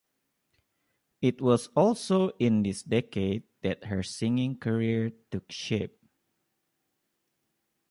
It 1.21 1.41
was 1.41 1.67
also 1.75 2.29
in 2.39 2.63
this 2.63 2.81
decade 2.81 3.43
that 3.61 3.83
her 3.83 4.01
singing 4.01 4.57
career 4.57 5.11
took 5.29 5.51
shape. 5.51 5.95